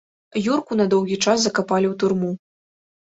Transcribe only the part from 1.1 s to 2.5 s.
час закапалі ў турму.